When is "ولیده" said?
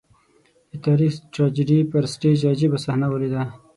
3.09-3.43